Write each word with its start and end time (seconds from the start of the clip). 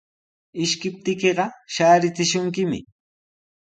Ishkiptiykiqa 0.63 1.45
shaarichishunkimi. 1.73 2.79